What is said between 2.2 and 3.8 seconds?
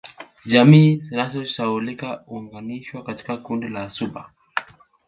huunganishwa katika kundi